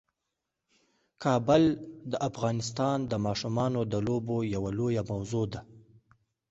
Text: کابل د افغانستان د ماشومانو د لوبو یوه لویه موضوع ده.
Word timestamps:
کابل 1.23 1.63
د 2.11 2.13
افغانستان 2.29 2.97
د 3.11 3.13
ماشومانو 3.25 3.79
د 3.91 3.95
لوبو 4.07 4.37
یوه 4.55 4.69
لویه 4.77 5.03
موضوع 5.11 5.45
ده. 5.53 5.61